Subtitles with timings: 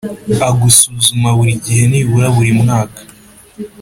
[0.47, 3.01] a gusuzuma buri gihe nibura buri mwaka